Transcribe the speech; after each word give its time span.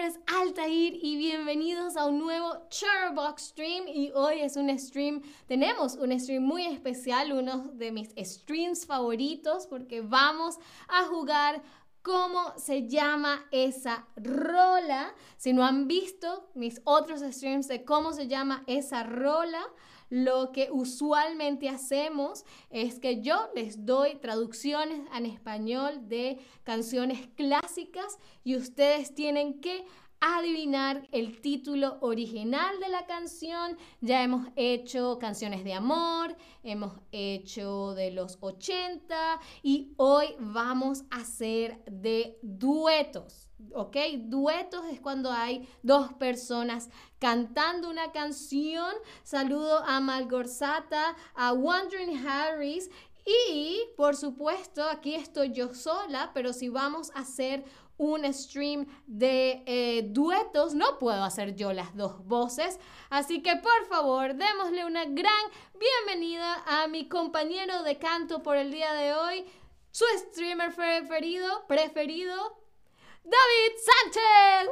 es 0.00 0.20
Altair 0.26 0.96
y 1.02 1.16
bienvenidos 1.16 1.96
a 1.96 2.06
un 2.06 2.20
nuevo 2.20 2.52
Charbox 2.68 3.42
Stream 3.48 3.88
y 3.88 4.12
hoy 4.14 4.40
es 4.40 4.56
un 4.56 4.76
stream, 4.78 5.22
tenemos 5.46 5.96
un 5.96 6.18
stream 6.18 6.44
muy 6.44 6.66
especial, 6.66 7.32
uno 7.32 7.70
de 7.72 7.90
mis 7.90 8.14
streams 8.16 8.86
favoritos 8.86 9.66
porque 9.66 10.00
vamos 10.00 10.58
a 10.88 11.04
jugar 11.06 11.62
cómo 12.02 12.52
se 12.56 12.86
llama 12.86 13.44
esa 13.50 14.06
rola. 14.16 15.14
Si 15.36 15.52
no 15.52 15.64
han 15.64 15.88
visto 15.88 16.48
mis 16.54 16.80
otros 16.84 17.20
streams 17.20 17.66
de 17.66 17.84
cómo 17.84 18.12
se 18.12 18.28
llama 18.28 18.62
esa 18.66 19.02
rola, 19.02 19.60
lo 20.10 20.52
que 20.52 20.68
usualmente 20.70 21.68
hacemos 21.68 22.44
es 22.70 22.98
que 22.98 23.20
yo 23.20 23.48
les 23.54 23.84
doy 23.84 24.16
traducciones 24.16 25.00
en 25.14 25.26
español 25.26 26.08
de 26.08 26.38
canciones 26.64 27.28
clásicas 27.36 28.18
y 28.44 28.56
ustedes 28.56 29.14
tienen 29.14 29.60
que 29.60 29.84
adivinar 30.20 31.06
el 31.12 31.40
título 31.40 31.98
original 32.00 32.80
de 32.80 32.88
la 32.88 33.06
canción. 33.06 33.76
Ya 34.00 34.22
hemos 34.22 34.48
hecho 34.56 35.18
canciones 35.18 35.64
de 35.64 35.74
amor, 35.74 36.36
hemos 36.62 36.94
hecho 37.12 37.94
de 37.94 38.10
los 38.10 38.38
80 38.40 39.40
y 39.62 39.92
hoy 39.96 40.26
vamos 40.38 41.04
a 41.10 41.18
hacer 41.18 41.84
de 41.84 42.38
duetos. 42.42 43.47
¿Ok? 43.74 43.96
Duetos 44.18 44.84
es 44.90 45.00
cuando 45.00 45.30
hay 45.32 45.68
dos 45.82 46.12
personas 46.14 46.90
cantando 47.18 47.88
una 47.90 48.12
canción. 48.12 48.92
Saludo 49.22 49.84
a 49.84 50.00
Malgorzata, 50.00 51.16
a 51.34 51.52
Wandering 51.52 52.26
Harris 52.26 52.90
y, 53.50 53.80
por 53.96 54.16
supuesto, 54.16 54.84
aquí 54.84 55.14
estoy 55.14 55.52
yo 55.52 55.74
sola, 55.74 56.30
pero 56.32 56.52
si 56.52 56.68
vamos 56.68 57.10
a 57.14 57.20
hacer 57.20 57.64
un 57.98 58.32
stream 58.32 58.86
de 59.06 59.64
eh, 59.66 60.06
duetos, 60.08 60.72
no 60.72 60.98
puedo 60.98 61.22
hacer 61.24 61.56
yo 61.56 61.72
las 61.72 61.94
dos 61.96 62.24
voces. 62.24 62.78
Así 63.10 63.42
que 63.42 63.56
por 63.56 63.86
favor, 63.88 64.34
démosle 64.34 64.86
una 64.86 65.04
gran 65.04 65.34
bienvenida 65.78 66.62
a 66.66 66.86
mi 66.86 67.08
compañero 67.08 67.82
de 67.82 67.98
canto 67.98 68.42
por 68.42 68.56
el 68.56 68.70
día 68.70 68.94
de 68.94 69.12
hoy, 69.12 69.44
su 69.90 70.04
streamer 70.16 70.72
preferido, 70.74 71.66
preferido, 71.66 72.57
David 73.24 73.72
Sánchez. 73.88 74.68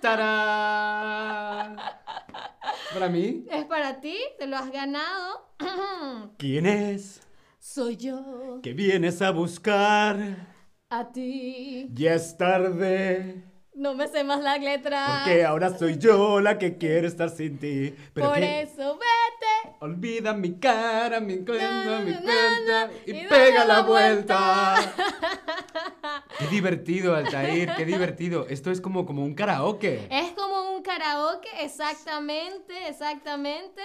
¡Tarán! 0.00 1.76
¿Para 2.92 3.08
mí? 3.08 3.44
Es 3.50 3.64
para 3.64 4.00
ti, 4.00 4.16
te 4.38 4.46
lo 4.46 4.56
has 4.56 4.70
ganado. 4.70 5.48
¿Quién 6.38 6.66
es? 6.66 7.20
Soy 7.58 7.96
yo. 7.96 8.60
¿Qué 8.62 8.72
vienes 8.72 9.22
a 9.22 9.30
buscar? 9.30 10.54
A 10.90 11.10
ti. 11.10 11.88
Ya 11.92 12.14
es 12.14 12.36
tarde. 12.36 13.44
No 13.74 13.94
me 13.94 14.06
sé 14.06 14.22
más 14.22 14.40
la 14.40 14.56
letra. 14.58 15.22
Porque 15.24 15.44
ahora 15.44 15.76
soy 15.76 15.98
yo 15.98 16.40
la 16.40 16.58
que 16.58 16.78
quiere 16.78 17.08
estar 17.08 17.30
sin 17.30 17.58
ti. 17.58 17.94
¿Pero 18.12 18.28
Por 18.28 18.38
eso 18.38 18.94
vete. 18.94 19.23
Olvida 19.84 20.32
mi 20.32 20.58
cara, 20.58 21.20
mi 21.20 21.44
cuenta, 21.44 22.00
mi 22.00 22.14
cuenta 22.14 22.90
y, 23.04 23.26
pega 23.26 23.66
la 23.66 23.82
vuelta. 23.82 24.76
qué 26.38 26.46
divertido, 26.46 27.14
Altair, 27.14 27.70
qué 27.76 27.84
divertido. 27.84 28.46
Esto 28.48 28.70
es 28.70 28.80
como, 28.80 29.04
como 29.04 29.22
un 29.22 29.34
karaoke. 29.34 30.08
Es 30.10 30.32
como 30.32 30.74
un 30.74 30.82
karaoke, 30.82 31.50
exactamente, 31.60 32.88
exactamente. 32.88 33.82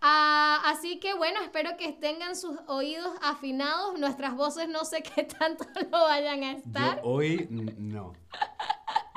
Ah, 0.00 0.62
así 0.64 0.98
que 1.00 1.12
bueno, 1.12 1.42
espero 1.42 1.76
que 1.76 1.92
tengan 1.92 2.34
sus 2.34 2.56
oídos 2.66 3.12
afinados. 3.20 3.98
Nuestras 3.98 4.34
voces 4.34 4.70
no 4.70 4.86
sé 4.86 5.02
qué 5.02 5.24
tanto 5.24 5.66
lo 5.92 6.00
vayan 6.00 6.44
a 6.44 6.52
estar. 6.52 7.00
hoy 7.04 7.46
no. 7.50 8.14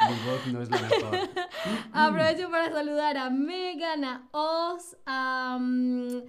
Mi 0.10 0.30
voz 0.30 0.48
no 0.48 0.62
es 0.62 0.70
la 0.70 0.82
mejor. 0.82 1.30
Aprovecho 1.94 2.50
para 2.50 2.72
saludar 2.72 3.18
a 3.18 3.30
Megan, 3.30 4.04
a 4.04 4.28
Oz, 4.32 4.96
a, 5.06 5.58
mm, 5.60 6.22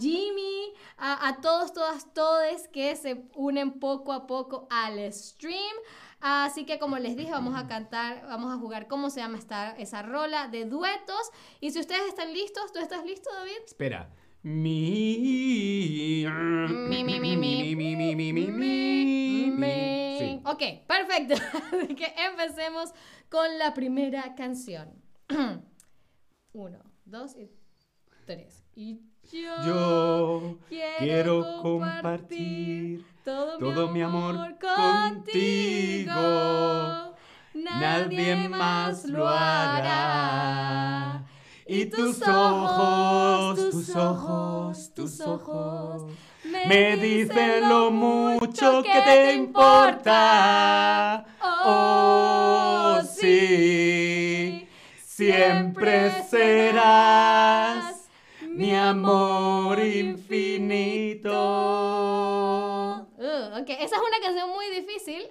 Jimmy, 0.00 0.72
a, 0.98 1.38
todos, 1.42 1.72
todas, 1.72 2.12
todes 2.14 2.68
que 2.68 2.96
se 2.96 3.28
unen 3.34 3.78
poco 3.78 4.12
a 4.12 4.26
poco 4.26 4.66
al 4.70 5.12
stream. 5.12 5.76
Así 6.20 6.64
que 6.64 6.78
como 6.78 6.98
les 6.98 7.16
dije, 7.16 7.32
vamos 7.32 7.58
a 7.58 7.66
cantar, 7.66 8.24
vamos 8.28 8.52
a 8.52 8.56
jugar 8.56 8.86
cómo 8.86 9.10
se 9.10 9.20
llama 9.20 9.38
esta, 9.38 9.72
esa 9.72 10.02
rola 10.02 10.48
de 10.48 10.64
duetos. 10.64 11.30
Y 11.60 11.72
si 11.72 11.80
ustedes 11.80 12.06
están 12.08 12.32
listos, 12.32 12.72
¿tú 12.72 12.78
estás 12.78 13.04
listo, 13.04 13.28
David? 13.34 13.58
Espera. 13.66 14.08
Mi. 14.44 16.24
Mi, 16.26 17.04
mi, 17.04 17.20
mi, 17.20 17.36
mi, 17.36 17.76
mi, 17.76 17.94
mi, 17.96 18.14
mi, 18.16 18.32
mi, 18.32 19.50
mi. 19.50 20.42
Ok, 20.44 20.62
perfecto. 20.88 21.34
Así 21.72 21.94
que 21.94 22.12
empecemos 22.28 22.92
con 23.28 23.58
la 23.58 23.72
primera 23.72 24.34
canción. 24.34 25.00
Uno, 26.52 26.80
dos 27.04 27.36
y 27.36 27.48
tres. 28.26 28.64
Y 28.74 29.02
yo, 29.30 30.58
quiero, 30.98 31.60
compartir, 31.62 33.04
todo, 33.24 33.92
mi 33.92 34.02
amor, 34.02 34.56
contigo. 34.58 36.12
Nadie 37.54 38.48
más 38.48 39.04
lo 39.04 39.28
hará. 39.28 41.11
Y 41.74 41.86
tus 41.86 42.20
ojos, 42.28 43.70
tus 43.70 43.96
ojos, 43.96 44.92
tus 44.94 45.18
ojos 45.22 46.12
me 46.44 46.98
dicen 46.98 47.66
lo 47.66 47.90
mucho 47.90 48.82
que 48.82 49.00
te 49.00 49.32
importa. 49.32 51.24
Oh, 51.64 53.00
sí, 53.18 54.68
siempre 55.02 56.22
serás 56.28 58.02
mi 58.42 58.76
amor 58.76 59.82
infinito. 59.82 61.32
Ok, 63.62 63.70
esa 63.70 63.94
es 63.94 64.02
una 64.02 64.20
canción 64.20 64.50
muy 64.50 64.66
difícil. 64.74 65.22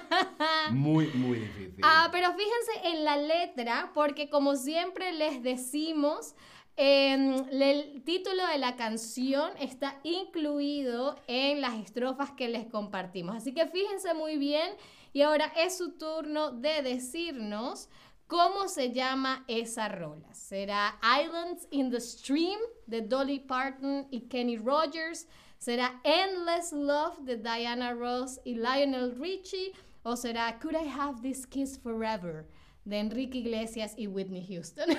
muy, 0.70 1.06
muy 1.08 1.40
difícil. 1.40 1.80
Ah, 1.82 2.08
pero 2.10 2.28
fíjense 2.32 2.88
en 2.88 3.04
la 3.04 3.18
letra, 3.18 3.90
porque 3.92 4.30
como 4.30 4.56
siempre 4.56 5.12
les 5.12 5.42
decimos, 5.42 6.34
el 6.76 8.02
título 8.06 8.46
de 8.46 8.56
la 8.56 8.74
canción 8.76 9.50
está 9.60 10.00
incluido 10.02 11.16
en 11.26 11.60
las 11.60 11.74
estrofas 11.74 12.30
que 12.30 12.48
les 12.48 12.66
compartimos. 12.66 13.36
Así 13.36 13.52
que 13.52 13.66
fíjense 13.66 14.14
muy 14.14 14.38
bien 14.38 14.72
y 15.12 15.20
ahora 15.20 15.52
es 15.54 15.76
su 15.76 15.98
turno 15.98 16.52
de 16.52 16.80
decirnos 16.80 17.90
cómo 18.28 18.68
se 18.68 18.92
llama 18.92 19.44
esa 19.46 19.90
rola. 19.90 20.32
¿Será 20.32 20.98
Islands 21.22 21.68
in 21.70 21.90
the 21.90 22.00
Stream 22.00 22.60
de 22.86 23.02
Dolly 23.02 23.40
Parton 23.40 24.08
y 24.10 24.22
Kenny 24.22 24.56
Rogers? 24.56 25.26
¿Será 25.58 26.00
Endless 26.04 26.72
Love 26.72 27.18
de 27.24 27.36
Diana 27.36 27.92
Ross 27.92 28.40
y 28.44 28.54
Lionel 28.54 29.16
Richie? 29.18 29.72
¿O 30.04 30.16
será 30.16 30.58
Could 30.60 30.76
I 30.76 30.88
Have 30.88 31.20
This 31.20 31.46
Kiss 31.46 31.78
Forever? 31.78 32.46
de 32.84 33.00
Enrique 33.00 33.38
Iglesias 33.38 33.94
y 33.98 34.06
Whitney 34.06 34.46
Houston. 34.46 34.88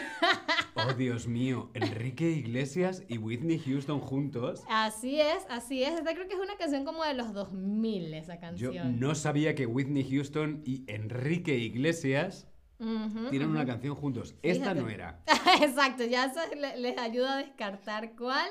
Oh, 0.75 0.93
Dios 0.93 1.27
mío, 1.27 1.71
Enrique 1.73 2.29
Iglesias 2.29 3.03
y 3.09 3.17
Whitney 3.17 3.59
Houston 3.59 3.99
juntos. 3.99 4.63
Así 4.69 5.19
es, 5.19 5.45
así 5.49 5.83
es. 5.83 5.95
Esta 5.95 6.13
creo 6.13 6.25
que 6.29 6.35
es 6.35 6.39
una 6.39 6.55
canción 6.55 6.85
como 6.85 7.03
de 7.03 7.15
los 7.15 7.33
2000, 7.33 8.13
esa 8.13 8.39
canción. 8.39 8.73
Yo 8.73 8.85
no 8.85 9.13
sabía 9.13 9.55
que 9.55 9.65
Whitney 9.65 10.09
Houston 10.09 10.61
y 10.63 10.85
Enrique 10.87 11.57
Iglesias 11.57 12.47
tienen 12.79 13.49
una 13.49 13.65
canción 13.65 13.93
juntos. 13.93 14.35
Esta 14.41 14.73
no 14.73 14.87
era. 14.87 15.19
Exacto, 15.61 16.05
ya 16.05 16.31
les 16.77 16.97
ayuda 16.97 17.33
a 17.33 17.37
descartar 17.37 18.15
cuál. 18.15 18.49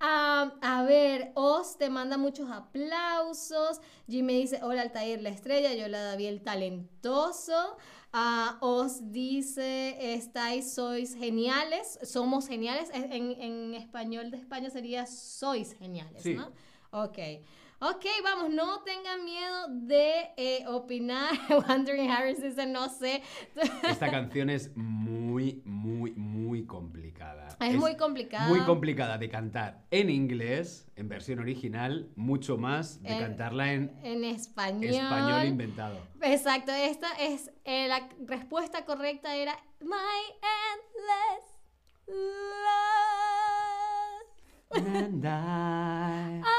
a 0.00 0.84
ver, 0.88 1.32
Oz 1.34 1.76
te 1.76 1.90
manda 1.90 2.16
muchos 2.16 2.50
aplausos. 2.50 3.80
Jimmy 4.08 4.40
dice, 4.40 4.60
hola 4.62 4.82
Altair 4.82 5.20
la 5.20 5.28
estrella, 5.28 5.74
yo 5.74 5.88
la 5.88 6.00
David 6.00 6.28
el 6.28 6.42
talentoso. 6.42 7.76
Uh, 8.14 8.56
os 8.60 9.12
dice, 9.12 10.14
estáis, 10.14 10.72
sois 10.72 11.14
geniales, 11.14 11.98
somos 12.02 12.48
geniales. 12.48 12.88
En, 12.94 13.12
en, 13.12 13.74
español 13.74 14.30
de 14.30 14.38
España 14.38 14.70
sería 14.70 15.04
sois 15.04 15.74
geniales, 15.74 16.24
¿no? 16.24 16.50
Ok. 16.92 17.18
Ok, 17.78 18.06
vamos, 18.24 18.50
no 18.54 18.80
tengan 18.84 19.22
miedo 19.22 19.68
de 19.68 20.30
eh, 20.38 20.64
opinar. 20.66 21.34
Wandering 21.68 22.10
Harris 22.10 22.42
dice, 22.42 22.66
no 22.66 22.88
sé. 22.88 23.22
Esta 23.86 24.10
canción 24.10 24.48
es 24.48 24.74
muy, 24.74 25.60
muy, 25.66 26.12
muy 26.12 26.64
complicada. 26.64 27.48
Es, 27.60 27.76
muy 27.76 27.98
complicada. 27.98 28.48
Muy 28.48 28.60
complicada 28.60 29.18
de 29.18 29.28
cantar 29.28 29.84
en 29.90 30.08
inglés, 30.08 30.88
en 30.96 31.10
versión 31.10 31.38
original, 31.38 32.08
mucho 32.16 32.56
más 32.56 33.02
de 33.02 33.18
cantarla 33.18 33.74
en, 33.74 33.92
en 34.02 34.24
español. 34.24 34.94
Español 34.94 35.46
inventado. 35.46 35.98
Exacto, 36.22 36.72
esta 36.72 37.08
es, 37.20 37.50
eh, 37.64 37.88
la 37.88 38.08
respuesta 38.26 38.86
correcta 38.86 39.34
era 39.34 39.54
My 39.80 39.94
Endless 40.72 41.44
Love. 42.06 42.86
And 44.72 45.24
I... 45.24 46.42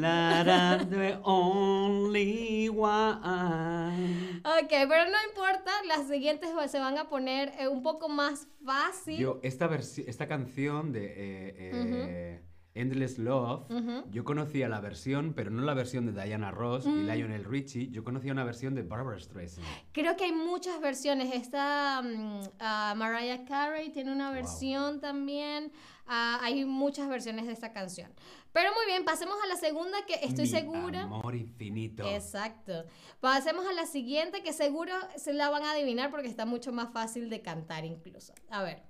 La, 0.00 0.84
the 0.90 1.18
only 1.22 2.68
one. 2.68 4.40
Ok, 4.44 4.68
pero 4.70 5.04
no 5.10 5.18
importa, 5.28 5.70
las 5.86 6.08
siguientes 6.08 6.50
se 6.70 6.78
van 6.78 6.98
a 6.98 7.08
poner 7.08 7.52
eh, 7.58 7.68
un 7.68 7.82
poco 7.82 8.08
más 8.08 8.48
fácil. 8.64 9.18
Yo, 9.18 9.40
esta, 9.42 9.68
versi- 9.68 10.04
esta 10.06 10.26
canción 10.26 10.92
de 10.92 11.04
eh, 11.06 11.54
eh, 11.56 12.42
Endless 12.74 13.18
Love, 13.18 13.66
yo 14.10 14.24
conocía 14.24 14.68
la 14.68 14.80
versión, 14.80 15.32
pero 15.34 15.50
no 15.50 15.62
la 15.62 15.74
versión 15.74 16.06
de 16.06 16.12
Diana 16.24 16.50
Ross 16.50 16.86
Mm. 16.86 16.90
y 16.90 17.02
Lionel 17.04 17.44
Richie, 17.44 17.88
yo 17.90 18.02
conocía 18.02 18.32
una 18.32 18.42
versión 18.44 18.74
de 18.74 18.82
Barbara 18.82 19.18
Streisand. 19.20 19.64
Creo 19.92 20.16
que 20.16 20.24
hay 20.24 20.32
muchas 20.32 20.80
versiones. 20.80 21.32
Esta 21.34 22.02
mm, 22.02 22.40
ah, 22.58 22.94
Mariah 22.96 23.44
Carey 23.44 23.90
tiene 23.90 24.12
una 24.12 24.30
versión 24.32 25.00
también. 25.00 25.70
Ah, 26.06 26.38
hay 26.42 26.64
muchas 26.64 27.08
versiones 27.08 27.46
de 27.46 27.52
esta 27.52 27.72
canción. 27.72 28.12
Pero 28.52 28.70
muy 28.74 28.86
bien, 28.86 29.04
pasemos 29.04 29.36
a 29.42 29.46
la 29.46 29.56
segunda 29.56 30.04
que 30.06 30.14
estoy 30.26 30.44
Mi 30.44 30.50
segura. 30.50 31.02
Amor 31.02 31.34
infinito. 31.34 32.04
Exacto. 32.08 32.84
Pasemos 33.20 33.66
a 33.66 33.72
la 33.72 33.86
siguiente 33.86 34.42
que 34.42 34.52
seguro 34.52 34.92
se 35.16 35.32
la 35.32 35.48
van 35.48 35.62
a 35.62 35.72
adivinar 35.72 36.10
porque 36.10 36.28
está 36.28 36.44
mucho 36.44 36.72
más 36.72 36.92
fácil 36.92 37.30
de 37.30 37.40
cantar 37.40 37.84
incluso. 37.84 38.34
A 38.50 38.62
ver. 38.62 38.82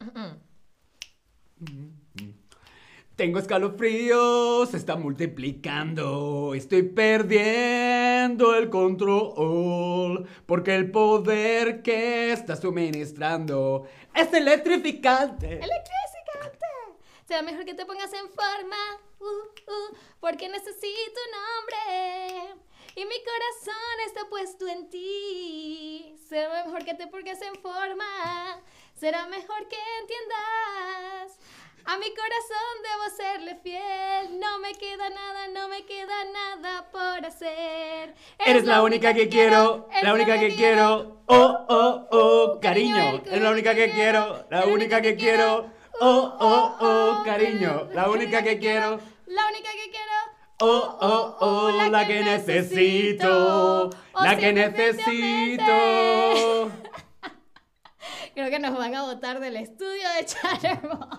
Tengo 3.16 3.38
escalofríos, 3.38 4.70
se 4.70 4.78
está 4.78 4.96
multiplicando, 4.96 6.54
estoy 6.54 6.82
perdiendo 6.82 8.54
el 8.54 8.70
control, 8.70 10.26
porque 10.46 10.74
el 10.74 10.90
poder 10.90 11.82
que 11.82 12.32
está 12.32 12.56
suministrando 12.56 13.86
es 14.14 14.32
electrificante. 14.32 15.46
¡Electrificante! 15.46 16.66
Será 17.28 17.42
mejor 17.42 17.64
que 17.66 17.74
te 17.74 17.84
pongas 17.84 18.12
en 18.14 18.28
forma, 18.30 18.76
uh, 19.20 19.24
uh, 19.24 19.96
porque 20.18 20.48
necesito 20.48 21.20
un 21.28 21.34
hombre. 21.44 22.62
Y 22.96 23.04
mi 23.04 23.16
corazón 23.24 24.00
está 24.06 24.28
puesto 24.28 24.66
en 24.68 24.90
ti. 24.90 26.14
Será 26.28 26.64
mejor 26.64 26.84
que 26.84 26.94
te 26.94 27.06
pongas 27.06 27.40
en 27.40 27.54
forma. 27.54 28.04
Será 28.94 29.26
mejor 29.26 29.68
que 29.68 29.76
entiendas. 30.00 31.38
A 31.84 31.96
mi 31.98 32.06
corazón 32.14 32.82
debo 32.82 33.10
serle 33.16 33.56
fiel. 33.62 34.38
No 34.38 34.58
me 34.60 34.72
queda 34.74 35.10
nada, 35.10 35.48
no 35.48 35.68
me 35.68 35.84
queda 35.84 36.24
nada 36.32 36.88
por 36.92 37.26
hacer. 37.26 38.14
Eres 38.38 38.64
la 38.64 38.82
única 38.82 39.12
que 39.14 39.28
quiero, 39.28 39.88
eres 39.90 40.04
la 40.04 40.14
única 40.14 40.38
que 40.38 40.54
quiero. 40.54 41.22
Oh, 41.26 41.66
oh, 41.68 42.08
oh, 42.12 42.60
cariño. 42.60 43.22
Es 43.26 43.42
la 43.42 43.50
única 43.50 43.74
que 43.74 43.90
quiero, 43.90 44.46
la 44.50 44.66
única 44.66 45.00
que 45.00 45.16
quiero. 45.16 45.70
Oh, 46.00 46.36
oh, 46.40 46.76
oh, 46.80 47.22
cariño. 47.24 47.88
La 47.92 48.08
única 48.08 48.42
que 48.42 48.58
quiero. 48.58 49.00
La 49.26 49.46
única 49.48 49.70
que 49.72 49.90
quiero. 49.90 50.12
Oh, 50.60 50.98
oh, 51.00 51.36
oh, 51.40 51.70
la 51.90 52.06
que 52.06 52.22
necesito. 52.22 53.90
La 54.14 54.36
que 54.36 54.52
necesito. 54.52 55.62
Creo 58.34 58.50
que 58.50 58.58
nos 58.58 58.76
van 58.76 58.94
a 58.94 59.02
botar 59.02 59.40
del 59.40 59.56
estudio 59.56 60.08
de 60.18 60.24
Chatterbox. 60.24 61.18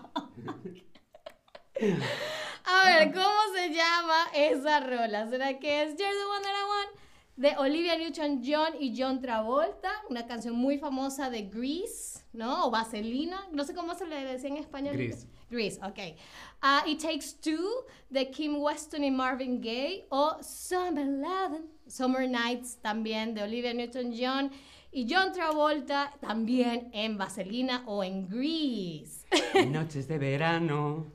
A 2.65 2.85
ver, 2.85 3.13
¿cómo 3.13 3.39
se 3.53 3.73
llama 3.73 4.27
esa 4.33 4.79
rola? 4.79 5.27
¿Será 5.27 5.59
que 5.59 5.83
es 5.83 5.95
You're 5.97 6.11
the 6.11 6.25
One 6.25 6.43
That 6.43 6.51
I 6.51 6.63
Want? 6.69 7.03
De 7.35 7.57
Olivia 7.57 7.97
Newton-John 7.97 8.75
y 8.79 8.93
John 8.95 9.19
Travolta, 9.19 9.91
una 10.09 10.27
canción 10.27 10.55
muy 10.55 10.77
famosa 10.77 11.29
de 11.31 11.43
Grease, 11.43 12.23
¿no? 12.31 12.67
O 12.67 12.71
Vaselina, 12.71 13.47
no 13.51 13.63
sé 13.63 13.73
cómo 13.73 13.95
se 13.95 14.05
le 14.05 14.23
decía 14.23 14.49
en 14.49 14.57
español. 14.57 14.95
Grease. 14.95 15.27
Grease, 15.49 15.79
ok. 15.83 16.15
Ah, 16.61 16.83
It 16.85 17.01
Takes 17.01 17.39
Two 17.41 17.85
de 18.09 18.29
Kim 18.29 18.57
Weston 18.57 19.03
y 19.03 19.11
Marvin 19.11 19.59
Gaye 19.59 20.05
o 20.09 20.37
Summer 20.41 21.05
Lovin', 21.05 21.69
Summer 21.87 22.29
Nights 22.29 22.77
también 22.81 23.33
de 23.33 23.43
Olivia 23.43 23.73
Newton-John 23.73 24.51
y 24.93 25.07
John 25.09 25.33
Travolta 25.33 26.13
también 26.21 26.89
en 26.93 27.17
Vaselina 27.17 27.83
o 27.87 28.03
en 28.03 28.27
Grease. 28.29 29.25
Noches 29.67 30.07
de 30.07 30.17
verano. 30.17 31.11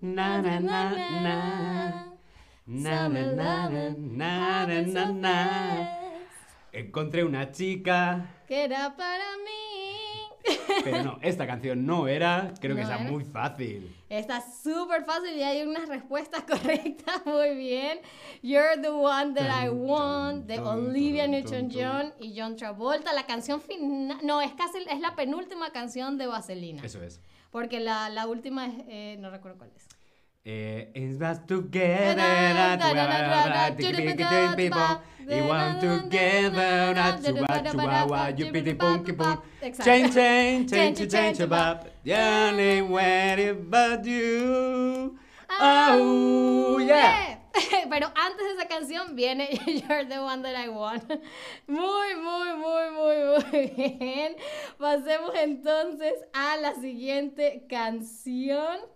Na, 0.00 0.42
na, 0.42 0.60
na, 0.60 0.90
na. 0.90 2.16
Na, 2.66 3.08
na, 3.08 3.32
na, 3.32 3.68
na, 3.70 3.90
na, 3.90 4.66
na, 4.66 4.82
na, 4.82 5.12
na. 5.12 5.98
Encontré 6.72 7.24
una 7.24 7.50
chica. 7.50 8.26
Que 8.46 8.64
era 8.64 8.94
para 8.96 9.36
mí. 9.44 9.73
Pero 10.84 11.02
no, 11.02 11.18
esta 11.22 11.46
canción 11.46 11.86
no 11.86 12.06
era. 12.08 12.52
Creo 12.60 12.76
que 12.76 12.82
No 12.82 12.88
está 12.88 13.02
era. 13.02 13.10
muy 13.10 13.24
fácil. 13.24 13.94
Está 14.10 14.40
súper 14.42 15.04
fácil 15.04 15.34
y 15.36 15.42
hay 15.42 15.62
unas 15.62 15.88
respuestas 15.88 16.42
correctas. 16.50 17.24
Muy 17.24 17.54
bien. 17.56 17.98
You're 18.42 18.76
the 18.80 18.90
one 18.90 19.34
that 19.34 19.48
I 19.64 19.68
Dun, 19.68 19.88
want 19.88 20.46
de 20.46 20.56
dun, 20.56 20.64
dun, 20.64 20.86
Olivia 20.90 21.26
Newton-John 21.26 22.12
y 22.20 22.38
John 22.38 22.56
Travolta. 22.56 23.12
La 23.12 23.24
canción 23.26 23.60
final. 23.60 24.18
No, 24.22 24.40
es 24.42 24.52
casi 24.52 24.78
es 24.88 25.00
la 25.00 25.14
penúltima 25.16 25.70
canción 25.70 26.18
de 26.18 26.26
Vaselina. 26.26 26.82
Eso 26.84 27.02
es. 27.02 27.20
Porque 27.50 27.80
la, 27.80 28.08
la 28.10 28.26
última 28.26 28.66
es. 28.66 28.74
eh, 28.88 29.16
no 29.20 29.30
recuerdo 29.30 29.58
cuál 29.58 29.70
es. 29.74 29.86
Eh, 30.46 30.92
it's 30.94 31.22
us 31.22 31.38
together, 31.46 32.16
that 32.16 32.92
we 32.92 32.98
are 33.00 33.72
big 33.72 34.56
people. 34.58 35.00
We 35.26 35.40
want 35.40 35.80
together, 35.80 36.92
that 36.92 37.22
you 37.24 37.46
are, 37.48 37.72
you 37.72 37.80
are, 37.80 38.06
what 38.06 38.38
you 38.38 38.52
pity, 38.52 38.74
punky, 38.74 39.12
punk. 39.12 39.40
Change, 39.82 40.12
change, 40.12 40.70
change, 40.70 41.10
change, 41.10 41.40
about. 41.40 41.86
The 42.04 42.14
only 42.14 42.82
way 42.82 43.56
but 43.58 44.04
you. 44.04 45.18
Oh, 45.48 46.76
yeah. 46.76 47.36
Pero 47.88 48.12
antes 48.14 48.44
de 48.44 48.52
esa 48.52 48.68
canción 48.68 49.16
viene 49.16 49.48
You're 49.66 50.04
the 50.04 50.20
one 50.20 50.42
that 50.42 50.56
I 50.56 50.68
want. 50.68 51.08
Muy, 51.66 52.14
muy, 52.16 52.54
muy, 52.54 52.90
muy, 52.90 53.16
muy 53.24 53.66
bien. 53.98 54.36
Pasemos 54.78 55.32
entonces 55.36 56.12
a 56.34 56.58
la 56.58 56.74
siguiente 56.74 57.64
canción. 57.66 58.92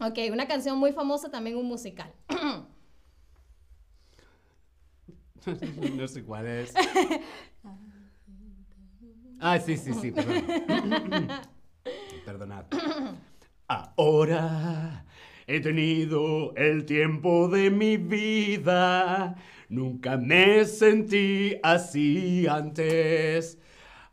Ok, 0.00 0.18
una 0.32 0.48
canción 0.48 0.78
muy 0.78 0.92
famosa, 0.92 1.30
también 1.30 1.56
un 1.56 1.66
musical. 1.66 2.12
No 5.96 6.08
sé 6.08 6.22
cuál 6.22 6.46
es. 6.46 6.74
Ah, 9.40 9.58
sí, 9.58 9.76
sí, 9.76 9.92
sí, 9.94 10.10
perdón. 10.10 10.44
Perdonad. 12.24 12.64
Ahora 13.68 15.04
he 15.46 15.60
tenido 15.60 16.54
el 16.56 16.86
tiempo 16.86 17.48
de 17.48 17.70
mi 17.70 17.96
vida. 17.96 19.36
Nunca 19.68 20.16
me 20.16 20.64
sentí 20.64 21.58
así 21.62 22.46
antes. 22.46 23.58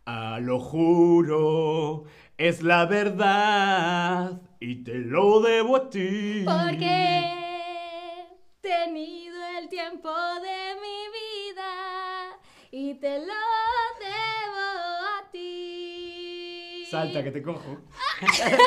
Ah, 0.06 0.40
lo 0.42 0.60
juro, 0.60 2.06
es 2.38 2.64
la 2.64 2.86
verdad 2.86 4.42
y 4.62 4.84
te 4.84 4.94
lo 4.94 5.42
debo 5.42 5.76
a 5.76 5.90
ti. 5.90 6.46
Porque 6.46 6.86
he 6.86 8.28
tenido 8.62 9.36
el 9.60 9.68
tiempo 9.68 10.10
de 10.10 10.76
mi 10.76 11.08
vida 11.18 12.38
y 12.70 12.94
te 12.94 13.18
lo 13.18 13.34
debo 14.00 14.62
a 15.18 15.32
ti. 15.32 16.86
Salta 16.90 17.24
que 17.24 17.32
te 17.32 17.42
cojo. 17.42 17.80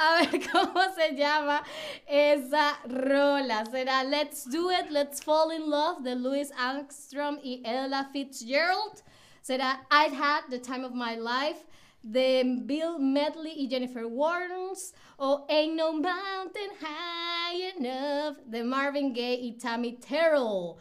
A 0.00 0.20
ver 0.20 0.40
cómo 0.52 0.80
se 0.94 1.16
llama 1.16 1.64
esa 2.06 2.78
rola. 2.84 3.64
Será 3.64 4.04
Let's 4.04 4.48
Do 4.48 4.70
It, 4.70 4.90
Let's 4.90 5.24
Fall 5.24 5.52
in 5.52 5.68
Love 5.68 6.02
de 6.02 6.14
Louis 6.14 6.52
Armstrong 6.56 7.40
y 7.42 7.62
Ella 7.64 8.08
Fitzgerald. 8.12 9.02
Será 9.42 9.78
I'd 9.90 10.12
Had 10.12 10.50
the 10.50 10.58
Time 10.58 10.84
of 10.84 10.94
My 10.94 11.16
Life 11.16 11.64
de 12.02 12.42
Bill 12.64 12.98
Medley 12.98 13.54
y 13.58 13.68
Jennifer 13.68 14.02
Warnes. 14.02 14.92
O 15.18 15.44
Ain't 15.48 15.74
No 15.74 15.92
Mountain 15.92 16.70
High 16.80 17.72
Enough 17.76 18.36
de 18.50 18.62
Marvin 18.62 19.12
Gaye 19.12 19.40
y 19.42 19.56
Tammy 19.58 19.92
Terrell. 20.00 20.78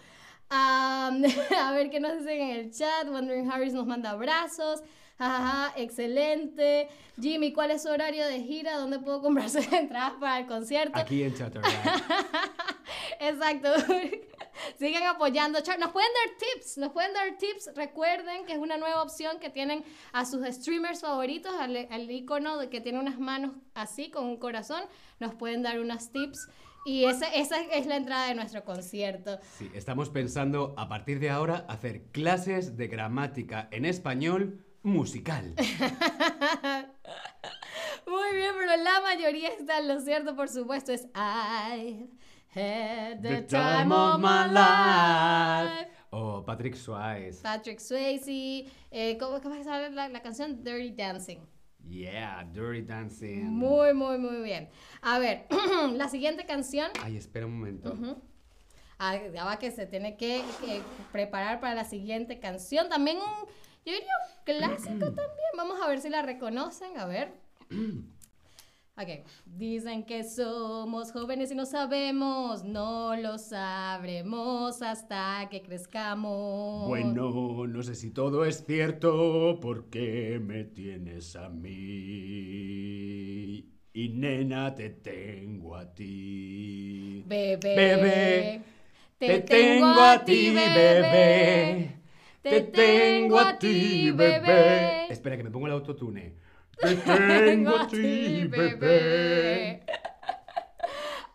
Am, 0.49 1.23
a 1.25 1.73
ver 1.73 1.89
qué 1.89 1.99
nos 1.99 2.21
dicen 2.21 2.41
en 2.41 2.65
el 2.65 2.71
chat. 2.71 3.07
Wondering 3.07 3.49
Harris 3.49 3.73
nos 3.73 3.87
manda 3.87 4.11
abrazos. 4.11 4.81
Jajaja, 5.17 5.73
excelente. 5.77 6.89
Jimmy, 7.19 7.51
¿cuál 7.51 7.71
es 7.71 7.83
su 7.83 7.89
horario 7.89 8.25
de 8.27 8.41
gira? 8.41 8.77
¿Dónde 8.77 8.99
puedo 8.99 9.21
comprar 9.21 9.49
sus 9.49 9.71
entradas 9.71 10.13
para 10.19 10.39
el 10.39 10.45
concierto? 10.45 10.99
Aquí 10.99 11.23
en 11.23 11.33
Chatterback. 11.33 11.73
Exacto. 13.19 13.69
Sigan 14.79 15.03
apoyando. 15.03 15.59
Nos 15.59 15.91
pueden 15.91 16.09
dar 16.13 16.37
tips, 16.37 16.77
nos 16.77 16.91
pueden 16.91 17.13
dar 17.13 17.37
tips. 17.37 17.71
Recuerden 17.75 18.45
que 18.45 18.53
es 18.53 18.59
una 18.59 18.77
nueva 18.77 19.01
opción 19.01 19.39
que 19.39 19.49
tienen 19.49 19.83
a 20.13 20.25
sus 20.25 20.45
streamers 20.45 21.01
favoritos, 21.01 21.53
al, 21.59 21.87
al 21.89 22.11
icono 22.11 22.57
de 22.57 22.69
que 22.69 22.81
tiene 22.81 22.99
unas 22.99 23.19
manos 23.19 23.55
así 23.73 24.09
con 24.09 24.25
un 24.25 24.37
corazón. 24.37 24.83
Nos 25.19 25.33
pueden 25.35 25.63
dar 25.63 25.79
unos 25.79 26.11
tips. 26.11 26.47
Y 26.85 27.05
esa, 27.05 27.27
esa 27.33 27.59
es 27.59 27.85
la 27.85 27.97
entrada 27.97 28.27
de 28.27 28.35
nuestro 28.35 28.63
concierto. 28.63 29.39
Sí, 29.57 29.69
estamos 29.73 30.09
pensando 30.09 30.73
a 30.77 30.87
partir 30.87 31.19
de 31.19 31.29
ahora 31.29 31.65
hacer 31.67 32.03
clases 32.11 32.77
de 32.77 32.87
gramática 32.87 33.67
en 33.71 33.83
español 33.83 34.63
musical. 34.87 35.53
Muy 38.07 38.35
bien, 38.35 38.53
pero 38.57 38.77
la 38.83 39.01
mayoría 39.01 39.49
está 39.49 39.79
en 39.79 39.87
lo 39.89 39.99
cierto, 39.99 40.35
por 40.35 40.49
supuesto, 40.49 40.91
es 40.93 41.07
I've 41.13 42.09
had 42.55 43.21
the, 43.21 43.41
time, 43.43 43.93
of 43.93 44.19
my 44.19 44.47
life. 44.51 45.89
Oh, 46.11 46.43
Patrick 46.45 46.75
Swayze. 46.75 47.41
Patrick 47.43 47.79
Swayze. 47.79 48.65
Eh, 48.89 49.17
¿Cómo, 49.19 49.41
cómo 49.41 49.55
se 49.55 49.63
llama 49.65 49.89
la, 49.89 50.07
la 50.07 50.21
canción? 50.21 50.63
Dirty 50.63 50.91
Dancing. 50.91 51.39
Yeah, 51.83 52.45
Dirty 52.51 52.81
Dancing. 52.81 53.43
Muy, 53.43 53.93
muy, 53.93 54.17
muy 54.17 54.41
bien. 54.41 54.69
A 55.01 55.19
ver, 55.19 55.47
la 55.93 56.07
siguiente 56.09 56.45
canción. 56.45 56.89
Ay, 57.03 57.17
espera 57.17 57.45
un 57.45 57.59
momento. 57.59 57.93
Ah, 58.99 59.17
ya 59.31 59.43
va 59.43 59.59
que 59.59 59.69
se 59.69 59.85
tiene 59.85 60.17
que, 60.17 60.41
que 60.61 60.81
preparar 61.11 61.59
para 61.59 61.75
la 61.75 61.85
siguiente 61.85 62.39
canción. 62.39 62.89
También 62.89 63.17
un, 63.17 63.47
yo 63.87 63.93
diría 63.93 64.11
un 64.21 64.43
clásico 64.43 65.05
también. 65.15 65.51
Vamos 65.55 65.79
a 65.81 65.87
ver 65.87 66.01
si 66.01 66.09
la 66.09 66.21
reconocen. 66.21 66.97
A 66.97 67.05
ver. 67.05 67.31
Ok. 68.99 69.09
Dicen 69.45 70.05
que 70.05 70.23
somos 70.23 71.11
jóvenes 71.11 71.51
y 71.51 71.55
no 71.55 71.67
sabemos. 71.67 72.63
No 72.63 73.15
lo 73.15 73.37
sabremos 73.37 74.81
hasta 74.81 75.47
que 75.51 75.61
crezcamos. 75.61 76.87
Bueno, 76.87 77.67
no 77.67 77.83
sé 77.83 77.93
si 77.93 78.09
todo 78.09 78.43
es 78.43 78.65
cierto 78.65 79.59
porque 79.61 80.41
me 80.43 80.63
tienes 80.63 81.35
a 81.35 81.47
mí. 81.47 81.77
Y 83.93 84.09
nena, 84.09 84.73
te 84.73 84.89
tengo 84.89 85.75
a 85.75 85.93
ti. 85.93 87.23
Bebé. 87.27 87.75
Bebé, 87.75 88.63
Te 89.19 89.41
tengo 89.41 90.01
a 90.01 90.25
ti, 90.25 90.49
bebé. 90.49 91.97
Te 92.49 92.61
tengo 92.61 93.39
a 93.39 93.57
ti, 93.57 94.11
bebé. 94.11 95.11
Espera, 95.11 95.37
que 95.37 95.43
me 95.43 95.51
pongo 95.51 95.67
el 95.67 95.73
autotune. 95.73 96.35
Te 96.79 96.95
tengo 96.95 97.75
a 97.75 97.87
ti, 97.87 98.45
bebé. 98.45 99.83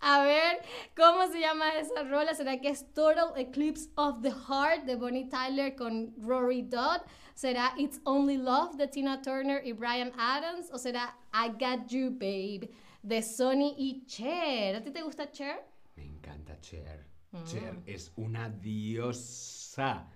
A 0.04 0.25
ver, 0.25 0.61
¿cómo 0.97 1.28
se 1.33 1.38
llama 1.38 1.75
esa 1.78 2.02
rola? 2.02 2.35
¿Será 2.35 2.61
que 2.61 2.69
es 2.69 2.92
Total 2.92 3.33
Eclipse 3.37 3.88
of 3.95 4.21
the 4.21 4.33
Heart 4.33 4.85
de 4.85 4.97
Bonnie 4.97 5.28
Tyler 5.28 5.76
con 5.76 6.12
Rory 6.19 6.62
Dodd? 6.62 7.02
¿Será 7.35 7.73
It's 7.78 8.00
Only 8.04 8.37
Love 8.37 8.76
de 8.76 8.88
Tina 8.88 9.23
Turner 9.23 9.64
y 9.64 9.73
Brian 9.73 10.12
Adams? 10.19 10.71
¿O 10.73 10.78
será 10.78 11.16
I 11.33 11.50
Got 11.50 11.87
You 11.88 12.11
Babe 12.11 12.69
de 13.02 13.23
Sonny 13.23 13.75
y 13.78 14.04
Cher? 14.07 14.75
¿A 14.75 14.83
ti 14.83 14.90
te 14.90 15.02
gusta 15.02 15.31
Cher? 15.31 15.64
Me 15.95 16.04
encanta 16.04 16.61
Cher. 16.61 17.07
Cher 17.45 17.81
es 17.87 18.12
una 18.16 18.49
diosa. 18.49 20.11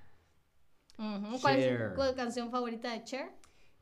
¿Cuál 1.41 1.59
es 1.59 1.95
tu 1.95 2.15
canción 2.17 2.51
favorita 2.51 2.93
de 2.93 3.05
Cher? 3.05 3.31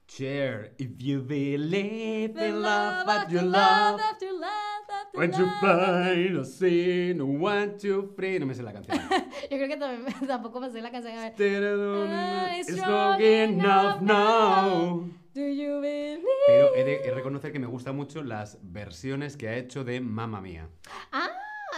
Cher, 0.07 0.75
if 0.79 0.99
you 0.99 1.23
believe 1.23 2.37
in 2.37 2.61
love, 2.61 3.07
but 3.07 3.31
you 3.31 3.39
after 3.39 3.49
love. 3.49 4.01
after 4.01 4.33
love, 4.33 4.91
after 4.91 5.19
When 5.19 5.33
you 5.33 5.49
find 5.61 6.37
a 6.37 6.45
sin, 6.45 7.41
one, 7.41 7.79
two, 7.79 8.13
three. 8.15 8.39
No 8.39 8.45
me 8.47 8.55
sé 8.55 8.63
la 8.63 8.73
canción. 8.73 8.99
Yo 9.51 9.57
creo 9.57 9.69
que 9.69 9.77
también, 9.79 10.13
tampoco 10.29 10.61
me 10.61 10.71
sé 10.71 10.83
la 10.83 10.91
canción. 10.91 11.17
A 11.17 11.31
ver. 11.31 12.61
It's 12.61 12.77
strong 12.77 13.21
enough 13.23 14.03
now. 14.03 15.09
Do 15.35 15.41
you 15.41 15.81
believe? 15.81 16.23
Pero 16.47 16.75
he 16.77 16.85
de 16.85 16.97
he 16.97 17.09
de 17.09 17.15
reconocer 17.15 17.51
que 17.51 17.59
me 17.59 17.67
gustan 17.67 17.97
mucho 17.97 18.23
las 18.23 18.59
versiones 18.63 19.37
que 19.37 19.49
ha 19.49 19.57
hecho 19.57 19.85
de 19.85 20.01
Mamma 20.01 20.41
Mía. 20.43 20.69
Ah, 21.13 21.31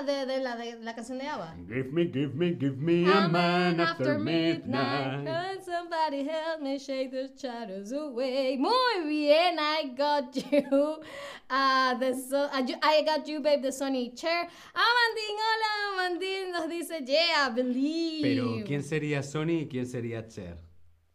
de, 0.05 0.26
de 0.26 0.41
la, 0.41 0.57
de 0.57 0.76
la 0.83 0.95
canción 0.95 1.19
de 1.19 1.26
ABBA. 1.29 1.55
Give 1.69 1.93
me, 1.93 2.05
give 2.07 2.35
me, 2.35 2.55
give 2.55 2.76
me 2.79 3.05
a 3.11 3.29
man 3.29 3.81
after 3.81 4.19
midnight. 4.19 5.25
Can 5.25 5.62
somebody 5.65 6.25
help 6.25 6.61
me 6.61 6.79
shake 6.79 7.11
the 7.11 7.31
shadows 7.37 7.93
away? 7.93 8.57
Muy 8.59 9.05
bien, 9.07 9.59
I 9.59 9.93
got 9.97 10.35
you. 10.37 11.00
Ah, 11.49 11.95
the 12.00 12.12
so- 12.12 12.49
ah, 12.53 12.59
you- 12.59 12.75
I 12.83 13.03
got 13.03 13.29
you, 13.29 13.38
babe, 13.41 13.62
the 13.62 13.69
Sony 13.69 14.11
Chair. 14.21 14.49
Amandín, 14.75 15.37
hola, 15.38 15.71
Amandín 15.95 16.50
nos 16.50 16.69
dice, 16.69 17.07
yeah, 17.07 17.49
believe. 17.50 18.23
Pero, 18.23 18.65
¿quién 18.67 18.83
sería 18.83 19.23
Sony 19.23 19.61
y 19.62 19.69
quién 19.69 19.87
sería 19.87 20.26
Cher? 20.26 20.57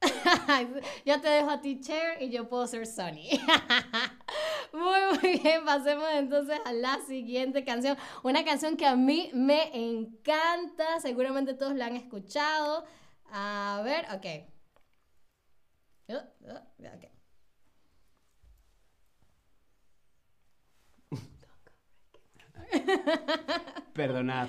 yo 1.05 1.19
te 1.19 1.27
dejo 1.27 1.49
a 1.49 1.59
ti 1.61 1.81
Cher 1.81 2.17
y 2.21 2.29
yo 2.29 2.47
puedo 2.47 2.65
ser 2.65 2.87
Sonny. 2.87 3.29
muy, 4.73 5.19
muy 5.21 5.39
bien, 5.39 5.65
pasemos 5.65 6.07
entonces 6.13 6.59
a 6.65 6.73
la 6.73 6.99
siguiente 7.07 7.63
canción. 7.63 7.97
Una 8.23 8.43
canción 8.43 8.77
que 8.77 8.85
a 8.85 8.95
mí 8.95 9.29
me 9.33 9.69
encanta, 9.73 10.99
seguramente 10.99 11.53
todos 11.53 11.75
la 11.75 11.87
han 11.87 11.95
escuchado. 11.95 12.85
A 13.31 13.81
ver, 13.83 14.05
ok. 14.13 14.25
Uh, 16.09 16.15
uh. 16.51 16.71
Perdonad. 23.93 24.47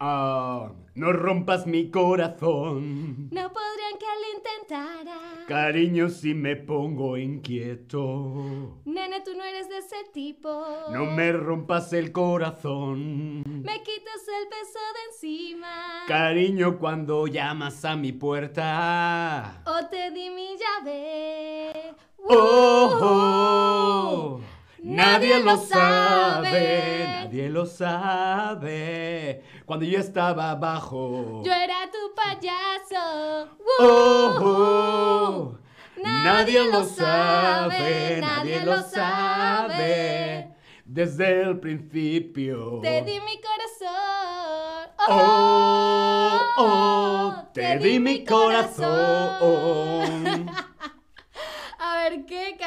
Ah, 0.00 0.72
no 0.94 1.12
rompas 1.12 1.66
mi 1.66 1.90
corazón. 1.90 3.30
No 3.30 3.52
podrían 3.52 3.98
que 3.98 4.06
lo 4.06 4.36
intentara. 4.36 5.31
Cariño, 5.52 6.08
si 6.08 6.32
me 6.32 6.56
pongo 6.56 7.18
inquieto. 7.18 8.80
Nene, 8.86 9.20
tú 9.22 9.32
no 9.36 9.44
eres 9.44 9.68
de 9.68 9.76
ese 9.76 9.96
tipo. 10.10 10.48
No 10.90 11.04
me 11.04 11.30
rompas 11.30 11.92
el 11.92 12.10
corazón. 12.10 13.42
Me 13.44 13.82
quitas 13.82 14.22
el 14.28 14.48
peso 14.48 14.80
de 14.94 15.12
encima. 15.12 16.04
Cariño, 16.08 16.78
cuando 16.78 17.26
llamas 17.26 17.84
a 17.84 17.96
mi 17.96 18.12
puerta. 18.12 19.62
O 19.66 19.86
te 19.90 20.10
di 20.12 20.30
mi 20.30 20.56
llave. 20.56 21.96
Oh, 22.30 22.98
oh, 23.02 24.40
nadie 24.82 25.38
lo 25.42 25.56
sabe, 25.56 27.22
nadie 27.24 27.48
lo 27.48 27.66
sabe. 27.66 29.42
Cuando 29.64 29.84
yo 29.84 29.98
estaba 29.98 30.50
abajo. 30.50 31.42
Yo 31.44 31.52
era 31.52 31.90
tu 31.90 32.14
payaso. 32.14 33.48
Oh, 33.80 34.38
oh, 34.40 35.58
Nadie 36.02 36.64
lo 36.70 36.84
sabe, 36.84 38.20
nadie 38.20 38.60
lo 38.64 38.82
sabe. 38.82 40.48
Desde 40.84 41.42
el 41.42 41.58
principio. 41.58 42.80
Te 42.82 43.02
di 43.02 43.20
mi 43.20 43.40
corazón. 43.40 44.90
Oh, 45.08 46.40
oh, 46.58 47.34
te 47.54 47.78
di 47.78 47.98
mi 47.98 48.24
corazón. 48.24 48.90
A 48.92 50.24
ver, 50.24 50.44
¿qué 50.44 50.51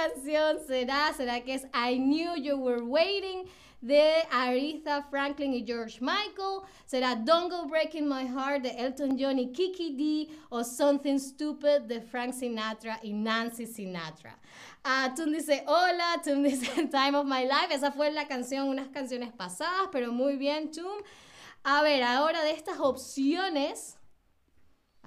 canción 0.10 0.60
será? 0.68 1.14
¿Será 1.14 1.42
que 1.42 1.56
es 1.56 1.66
I 1.74 1.98
Knew 1.98 2.36
You 2.36 2.58
Were 2.58 2.82
Waiting 2.82 3.48
de 3.82 4.24
Aretha 4.32 5.04
Franklin 5.10 5.54
y 5.54 5.64
George 5.66 6.00
Michael? 6.00 6.62
¿Será 6.86 7.16
Don't 7.16 7.52
Go 7.52 7.66
Breaking 7.68 8.08
My 8.08 8.28
Heart 8.28 8.64
de 8.64 8.70
Elton 8.70 9.18
John 9.20 9.40
y 9.40 9.52
Kiki 9.52 9.96
D? 9.96 10.38
¿O 10.50 10.64
Something 10.64 11.18
Stupid 11.18 11.88
de 11.88 12.02
Frank 12.02 12.34
Sinatra 12.34 13.00
y 13.02 13.14
Nancy 13.14 13.66
Sinatra? 13.66 14.38
Ah, 14.84 15.14
Tum 15.16 15.32
dice 15.32 15.64
hola, 15.68 16.22
Tum 16.24 16.44
dice 16.44 16.88
Time 16.92 17.18
of 17.18 17.26
My 17.26 17.44
Life. 17.44 17.74
Esa 17.74 17.92
fue 17.92 18.12
la 18.12 18.28
canción, 18.28 18.68
unas 18.68 18.90
canciones 18.90 19.32
pasadas, 19.32 19.90
pero 19.92 20.12
muy 20.12 20.36
bien, 20.38 20.72
Tum. 20.72 21.02
A 21.64 21.82
ver, 21.82 22.04
ahora 22.04 22.44
de 22.44 22.52
estas 22.52 22.80
opciones. 22.80 23.98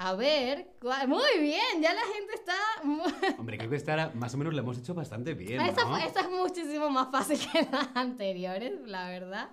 A 0.00 0.14
ver, 0.14 0.69
¿cuál- 0.81 1.09
muy 1.09 1.40
bien, 1.40 1.83
ya 1.83 1.93
la 1.93 2.02
gente 2.02 2.35
está... 2.35 2.55
Hombre, 3.38 3.59
creo 3.59 3.69
que 3.69 3.75
esta 3.76 4.12
más 4.14 4.33
o 4.33 4.38
menos 4.38 4.55
la 4.55 4.61
hemos 4.62 4.78
hecho 4.78 4.95
bastante 4.95 5.35
bien, 5.35 5.61
esta, 5.61 5.85
¿no? 5.85 5.97
esta 5.97 6.21
es 6.21 6.31
muchísimo 6.31 6.88
más 6.88 7.11
fácil 7.11 7.37
que 7.52 7.67
las 7.71 7.88
anteriores, 7.97 8.75
la 8.87 9.09
verdad. 9.09 9.49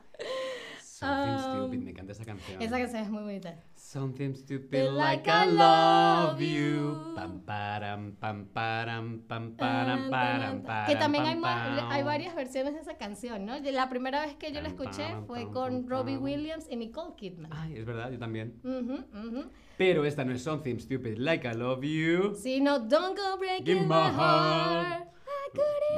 Something 0.98 1.34
Um, 1.34 1.40
stupid, 1.40 1.80
me 1.84 1.92
encanta 1.92 2.14
esa 2.14 2.24
canción. 2.24 2.62
Esa 2.62 2.78
canción 2.78 3.04
es 3.04 3.10
muy 3.10 3.24
bonita. 3.24 3.60
Something 3.76 4.34
stupid 4.34 4.92
like 4.94 5.30
I 5.30 5.52
love 5.52 6.40
you. 6.40 7.14
Pam, 7.16 7.42
param, 7.42 8.14
pam, 8.16 8.46
param, 8.54 9.20
pam, 9.28 9.58
param, 9.58 10.10
param, 10.10 10.62
param, 10.64 10.86
que 10.88 10.96
también 10.96 11.26
hay, 11.26 11.34
pam, 11.34 11.42
ma- 11.42 11.78
pam. 11.80 11.92
hay 11.92 12.04
varias 12.04 12.34
versiones 12.34 12.76
de 12.76 12.80
esa 12.80 12.96
canción, 12.98 13.46
¿no? 13.46 13.60
La 13.60 13.90
primera 13.90 14.22
vez 14.26 14.36
que 14.36 14.54
yo 14.54 14.62
la 14.62 14.70
escuché 14.70 15.04
pam, 15.10 15.26
fue 15.28 15.42
pam, 15.44 15.52
con 15.52 15.74
pam, 15.82 15.90
Robbie 15.90 16.16
pam. 16.16 16.24
Williams 16.24 16.66
y 16.70 16.78
Nicole 16.78 17.14
Kidman. 17.18 17.52
Ay, 17.54 17.76
es 17.76 17.86
verdad, 17.86 18.10
yo 18.12 18.18
también. 18.18 18.58
Ujú, 18.64 18.94
ujú. 19.28 19.52
Pero 19.78 20.06
esta 20.06 20.24
no 20.24 20.32
es 20.32 20.42
Something 20.44 20.78
Stupid 20.80 21.18
Like 21.18 21.46
I 21.46 21.56
Love 21.58 21.84
You. 21.84 22.36
Sí, 22.36 22.62
no, 22.62 22.80
don't 22.80 23.18
go 23.18 23.38
breaking 23.38 23.66
Give 23.66 23.82
my 23.82 23.88
my 23.88 23.96
heart. 24.12 24.88
heart. 24.88 25.08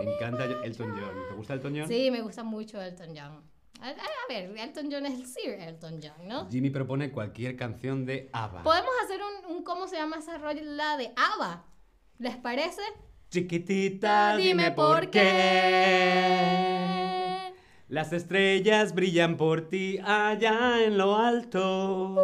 Me 0.04 0.14
encanta 0.16 0.46
Elton 0.64 0.90
John. 0.92 1.16
¿Te 1.30 1.36
gusta 1.36 1.54
Elton 1.54 1.74
John? 1.78 1.88
Sí, 1.88 2.10
me 2.10 2.22
gusta 2.22 2.44
mucho 2.44 2.82
Elton 2.82 3.10
John. 3.16 3.44
A, 3.82 3.88
a- 3.90 3.92
a 3.92 4.28
ver, 4.30 4.56
Elton 4.58 4.90
John 4.92 5.06
es 5.06 5.14
el 5.20 5.26
Sir 5.28 5.52
Elton 5.60 6.00
John, 6.02 6.28
¿no? 6.28 6.50
Jimmy 6.50 6.70
propone 6.70 7.12
cualquier 7.12 7.56
canción 7.56 8.06
de 8.06 8.30
ABBA. 8.34 8.64
Podemos 8.64 8.92
hacer 9.04 9.20
un, 9.22 9.56
un 9.58 9.64
¿cómo 9.64 9.88
se 9.88 9.96
llama 9.98 10.18
esa 10.18 10.38
rola 10.38 10.98
de 10.98 11.12
ABBA? 11.16 11.64
¿Les 12.20 12.36
parece? 12.38 12.82
Chiquitita, 13.30 14.36
dime 14.38 14.72
por 14.72 15.10
qué. 15.12 15.24
Las 17.90 18.12
estrellas 18.14 18.94
brillan 18.96 19.38
por 19.38 19.70
ti 19.70 20.00
allá 20.04 20.84
en 20.84 20.98
lo 20.98 21.16
alto. 21.16 22.16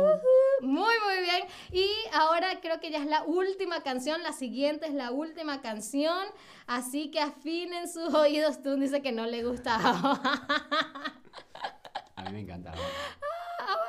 Muy, 0.63 0.93
muy 1.05 1.22
bien. 1.22 1.43
Y 1.72 1.88
ahora 2.13 2.60
creo 2.62 2.79
que 2.79 2.89
ya 2.89 3.00
es 3.00 3.05
la 3.05 3.24
última 3.24 3.84
canción. 3.84 4.24
La 4.24 4.32
siguiente 4.34 4.88
es 4.88 4.93
la 4.93 5.12
última 5.12 5.62
canción. 5.62 6.25
Así 6.67 7.12
que 7.12 7.20
afinen 7.20 7.88
sus 7.91 8.13
oídos. 8.13 8.62
Tú 8.63 8.75
dice 8.77 9.01
que 9.01 9.12
no 9.12 9.25
le 9.25 9.43
gusta. 9.43 9.75
A 12.15 12.22
mí 12.25 12.32
me 12.32 12.39
encanta. 12.41 12.72
ABBA 12.72 12.82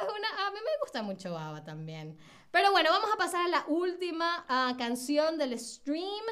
es 0.02 0.08
una- 0.18 0.46
a 0.46 0.50
mí 0.50 0.58
me 0.64 0.78
gusta 0.80 1.02
mucho 1.02 1.36
ABBA 1.38 1.64
también. 1.64 2.18
Pero 2.50 2.70
bueno, 2.72 2.90
vamos 2.90 3.10
a 3.12 3.16
pasar 3.16 3.44
a 3.46 3.48
la 3.48 3.64
última 3.68 4.44
ah, 4.48 4.74
canción 4.78 5.38
del 5.38 5.58
stream. 5.58 6.24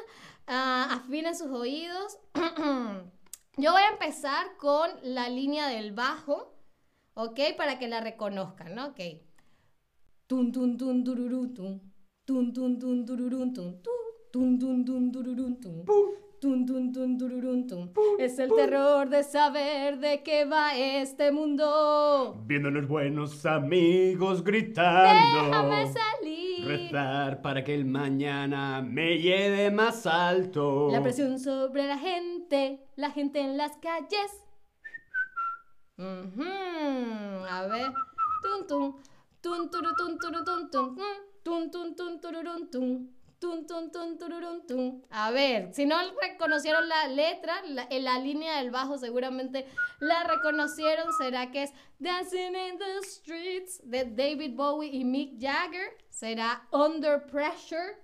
Ah, 0.47 0.87
afinen 1.03 1.35
sus 1.37 1.51
oídos. 1.51 2.17
Yo 3.57 3.71
voy 3.71 3.81
a 3.81 3.89
empezar 3.89 4.57
con 4.57 4.89
la 5.03 5.29
línea 5.29 5.67
del 5.67 5.91
bajo, 5.91 6.53
¿ok? 7.13 7.39
Para 7.55 7.77
que 7.77 7.87
la 7.87 8.01
reconozcan, 8.01 8.73
¿no? 8.75 8.87
Ok. 8.87 8.99
Tun, 10.27 10.51
tun, 10.51 10.77
tun, 10.77 11.03
tun. 11.03 11.81
Tun, 12.25 12.53
tun, 12.53 12.79
tun, 12.79 13.05
tun. 13.05 13.81
Tun, 14.31 14.59
tun, 14.59 14.85
tun, 14.85 15.11
tun, 15.11 15.59
tun. 15.61 15.85
Tun, 16.43 16.65
tun, 16.65 16.91
tun, 16.91 17.17
tururún, 17.17 17.67
tun. 17.67 17.93
Es 18.19 18.37
el 18.37 18.49
terror 18.53 19.09
de 19.09 19.23
saber 19.23 19.99
de 19.99 20.23
qué 20.23 20.43
va 20.43 20.75
este 20.75 21.31
mundo. 21.31 22.35
Viéndonos 22.45 22.85
buenos 22.87 23.45
amigos 23.45 24.43
gritando. 24.43 25.45
Déjame 25.45 25.85
salir. 25.87 26.67
Rezar 26.67 27.41
para 27.41 27.63
que 27.63 27.73
el 27.73 27.85
mañana 27.85 28.81
me 28.81 29.19
lleve 29.19 29.71
más 29.71 30.05
alto. 30.05 30.89
La 30.91 31.01
presión 31.01 31.39
sobre 31.39 31.87
la 31.87 31.97
gente, 31.97 32.79
la 32.97 33.11
gente 33.11 33.39
en 33.39 33.55
las 33.55 33.77
calles. 33.77 34.31
Ujú, 35.97 36.43
A 37.49 37.67
ver. 37.67 37.91
Tun, 38.41 38.67
tun. 38.67 38.95
Tun, 39.43 39.69
turu, 39.69 39.91
tun, 39.97 40.17
turu, 40.17 40.45
tun, 40.45 40.71
tun. 40.71 40.97
Tun, 41.43 41.69
tun, 41.69 41.95
tun, 41.97 42.21
tururun, 42.21 42.71
tun. 42.71 43.09
Tun, 43.41 43.67
tun, 43.67 43.91
tun, 43.91 44.17
tururun, 44.17 44.65
tun. 44.65 45.03
A 45.09 45.31
ver, 45.31 45.73
si 45.73 45.85
no 45.85 45.97
reconocieron 46.21 46.87
la 46.87 47.07
letra, 47.09 47.61
la, 47.67 47.85
en 47.89 48.05
la 48.05 48.19
línea 48.19 48.59
del 48.59 48.71
bajo 48.71 48.97
seguramente 48.97 49.65
la 49.99 50.23
reconocieron. 50.23 51.11
¿Será 51.19 51.51
que 51.51 51.63
es 51.63 51.73
Dancing 51.99 52.55
in 52.55 52.77
the 52.77 53.01
Streets 53.03 53.81
de 53.83 54.05
David 54.05 54.55
Bowie 54.55 54.89
y 54.93 55.03
Mick 55.03 55.41
Jagger? 55.41 55.97
¿Será 56.09 56.65
Under 56.71 57.25
Pressure? 57.25 58.01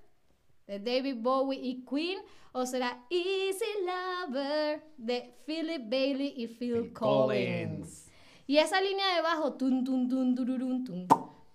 de 0.68 0.78
David 0.80 1.16
Bowie 1.22 1.60
y 1.60 1.84
Queen 1.84 2.20
o 2.52 2.64
será 2.64 3.04
Easy 3.10 3.66
Lover 3.88 4.84
de 4.98 5.34
Philip 5.48 5.90
Bailey 5.90 6.34
y 6.38 6.48
Phil 6.48 6.84
Phil 6.84 6.94
Collins. 6.94 7.80
Collins. 7.80 8.06
Y 8.46 8.58
esa 8.58 8.80
línea 8.80 9.16
de 9.16 9.22
bajo 9.22 9.54
tun 9.54 9.84
tun 9.84 10.08
tun 10.08 10.36
tururun 10.36 10.84
tun 10.84 11.08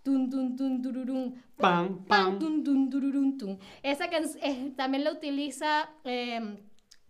tun 0.04 0.30
tun 0.30 0.56
tun 0.82 1.34
Pam, 1.56 2.04
pam. 2.06 2.38
tun 2.38 2.62
tun 2.62 2.90
tururun 2.90 3.38
tun. 3.38 3.58
Esa 3.82 4.08
can- 4.11 4.25
eh, 4.42 4.73
también 4.76 5.02
la 5.04 5.12
utiliza 5.12 5.88
eh, 6.04 6.61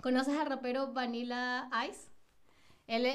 ¿Conoces 0.01 0.37
al 0.39 0.47
rapero 0.47 0.93
Vanilla 0.93 1.69
Ice? 1.89 2.11
Él 2.87 3.07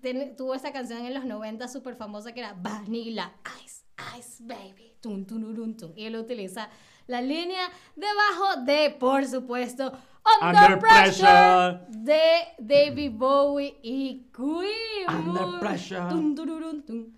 ten- 0.00 0.36
tuvo 0.36 0.54
esa 0.54 0.72
canción 0.72 1.04
en 1.04 1.12
los 1.12 1.24
90 1.24 1.66
súper 1.66 1.96
famosa 1.96 2.32
que 2.32 2.38
era 2.40 2.52
Vanilla 2.54 3.32
Ice, 3.64 3.84
Ice 4.16 4.42
Baby. 4.44 4.92
Tun, 5.00 5.26
tururun, 5.26 5.76
tun. 5.76 5.92
Y 5.96 6.04
él 6.04 6.14
utiliza 6.14 6.68
la 7.08 7.20
línea 7.20 7.68
debajo 7.96 8.62
de, 8.64 8.90
por 8.98 9.26
supuesto, 9.26 9.92
Under, 10.40 10.62
Under 10.62 10.78
Pressure, 10.78 11.26
Pressure. 11.26 11.86
de 11.88 12.22
David 12.58 13.12
Bowie 13.16 13.78
y 13.82 14.30
Queen. 14.32 15.08
Under 15.28 15.58
Pressure. 15.60 16.08
Tun, 16.08 16.34
tururun, 16.36 16.82
tun. 16.84 17.16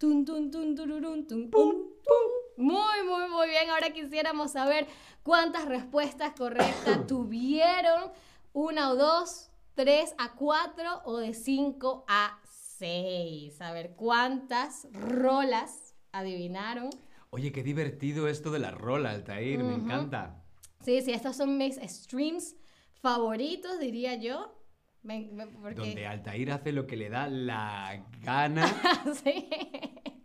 Tun, 0.00 0.24
tun, 0.24 0.50
tun, 0.50 0.74
tururun, 0.74 1.26
tun. 1.26 1.50
Pum, 1.50 1.72
pum. 1.72 2.24
Muy, 2.56 3.02
muy, 3.06 3.28
muy 3.28 3.48
bien. 3.50 3.68
Ahora 3.68 3.90
quisiéramos 3.90 4.52
saber 4.52 4.86
cuántas 5.22 5.66
respuestas 5.66 6.32
correctas 6.38 7.06
tuvieron. 7.06 8.10
Una 8.54 8.92
o 8.92 8.96
dos, 8.96 9.50
tres 9.74 10.14
a 10.16 10.32
cuatro 10.32 11.02
o 11.04 11.18
de 11.18 11.34
cinco 11.34 12.06
a 12.08 12.40
seis. 12.50 13.60
A 13.60 13.72
ver 13.72 13.94
cuántas 13.94 14.88
rolas 14.90 15.94
adivinaron. 16.12 16.88
Oye, 17.28 17.52
qué 17.52 17.62
divertido 17.62 18.26
esto 18.26 18.50
de 18.50 18.58
la 18.58 18.70
rola, 18.70 19.10
Altair. 19.10 19.62
Me 19.62 19.74
encanta. 19.74 20.42
Sí, 20.82 21.02
sí, 21.02 21.12
estos 21.12 21.36
son 21.36 21.58
mis 21.58 21.76
streams 21.76 22.56
favoritos, 23.02 23.78
diría 23.78 24.14
yo. 24.14 24.59
Me- 25.02 25.28
me- 25.32 25.46
porque- 25.46 25.74
Donde 25.74 26.06
Altair 26.06 26.52
hace 26.52 26.72
lo 26.72 26.86
que 26.86 26.96
le 26.96 27.08
da 27.08 27.26
la 27.28 28.04
gana, 28.22 28.66
sí. 29.24 29.48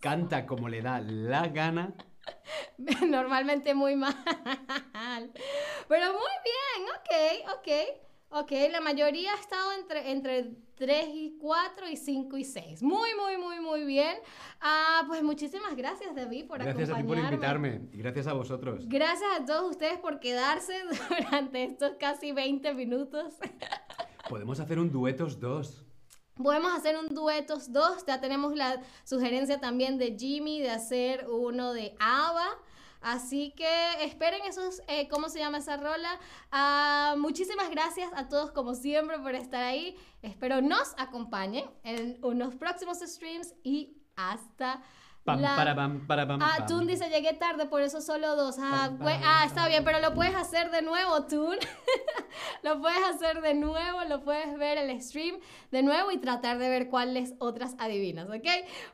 canta 0.01 0.45
como 0.45 0.67
le 0.69 0.81
da 0.81 0.99
la 0.99 1.47
gana. 1.47 1.93
Normalmente 3.07 3.73
muy 3.73 3.95
mal. 3.95 4.15
Pero 5.87 6.05
muy 6.13 6.35
bien, 6.43 6.89
ok, 6.95 7.57
ok. 7.57 7.67
Ok, 8.37 8.51
la 8.69 8.81
mayoría 8.81 9.31
ha 9.33 9.39
estado 9.39 9.71
entre, 9.79 10.11
entre 10.11 10.51
3 10.75 11.07
y 11.13 11.37
4 11.39 11.87
y 11.87 11.95
5 11.95 12.35
y 12.37 12.43
6. 12.43 12.83
Muy, 12.83 13.11
muy, 13.15 13.37
muy, 13.37 13.61
muy 13.61 13.85
bien. 13.85 14.17
Ah, 14.59 15.03
pues 15.07 15.23
muchísimas 15.23 15.73
gracias, 15.77 16.13
David, 16.15 16.47
por 16.47 16.59
Gracias 16.61 16.89
a 16.89 16.97
ti 16.97 17.03
por 17.03 17.17
acompañarme. 17.17 17.35
invitarme 17.69 17.89
y 17.93 17.97
gracias 17.99 18.27
a 18.27 18.33
vosotros. 18.33 18.89
Gracias 18.89 19.29
a 19.39 19.45
todos 19.45 19.71
ustedes 19.71 19.99
por 19.99 20.19
quedarse 20.19 20.73
durante 21.09 21.63
estos 21.63 21.93
casi 21.97 22.33
20 22.33 22.73
minutos. 22.73 23.35
Podemos 24.29 24.59
hacer 24.59 24.79
un 24.79 24.91
duetos 24.91 25.39
2. 25.39 25.85
Podemos 26.35 26.73
hacer 26.73 26.97
un 26.97 27.13
duetos 27.13 27.71
2. 27.71 28.05
Ya 28.07 28.19
tenemos 28.19 28.55
la 28.55 28.81
sugerencia 29.03 29.59
también 29.59 29.97
de 29.97 30.15
Jimmy 30.17 30.61
de 30.61 30.71
hacer 30.71 31.27
uno 31.29 31.73
de 31.73 31.95
Ava. 31.99 32.47
Así 33.01 33.53
que 33.55 34.03
esperen 34.03 34.41
esos, 34.47 34.81
eh, 34.87 35.07
¿cómo 35.09 35.29
se 35.29 35.37
llama 35.37 35.59
esa 35.59 35.77
rola? 35.77 36.19
Ah, 36.51 37.13
muchísimas 37.19 37.69
gracias 37.69 38.09
a 38.15 38.27
todos 38.27 38.51
como 38.51 38.73
siempre 38.73 39.19
por 39.19 39.35
estar 39.35 39.63
ahí. 39.63 39.95
Espero 40.23 40.59
nos 40.61 40.95
acompañen 40.97 41.69
en 41.83 42.17
unos 42.23 42.55
próximos 42.55 42.99
streams 42.99 43.53
y 43.63 44.01
hasta 44.15 44.81
Pam, 45.25 45.41
la... 45.41 45.55
para, 45.55 45.75
pam, 45.75 46.05
para, 46.05 46.27
pam, 46.27 46.39
Ah. 46.39 46.67
Tun 46.67 46.85
dice 46.85 47.09
llegué 47.09 47.33
tarde, 47.33 47.65
por 47.65 47.81
eso 47.81 47.99
solo 47.99 48.35
dos. 48.35 48.57
Ah, 48.59 48.91
güey, 48.95 49.15
ah, 49.23 49.43
está 49.47 49.67
bien, 49.67 49.83
pero 49.83 49.99
lo 49.99 50.13
puedes 50.13 50.35
hacer 50.35 50.69
de 50.69 50.83
nuevo, 50.83 51.25
Tun. 51.25 51.57
lo 52.63 52.79
puedes 52.79 53.03
hacer 53.03 53.41
de 53.41 53.55
nuevo, 53.55 54.03
lo 54.07 54.23
puedes 54.23 54.55
ver 54.59 54.77
el 54.77 55.01
stream 55.01 55.39
de 55.71 55.81
nuevo 55.81 56.11
y 56.11 56.19
tratar 56.19 56.59
de 56.59 56.69
ver 56.69 56.89
cuáles 56.89 57.33
otras 57.39 57.75
adivinas, 57.79 58.27
¿ok? 58.27 58.47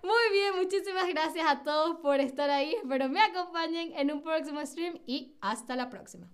Muy 0.04 0.32
bien, 0.32 0.56
muchísimas 0.56 1.10
gracias 1.10 1.46
a 1.46 1.63
todos 1.63 1.98
por 1.98 2.22
estar 2.22 2.50
ahí. 2.50 2.76
Espero 2.76 3.10
me 3.10 3.20
acompañen 3.22 3.91
en 3.98 4.12
un 4.13 4.24
próximo 4.24 4.65
stream 4.65 5.00
y 5.06 5.36
hasta 5.41 5.76
la 5.76 5.89
próxima. 5.89 6.28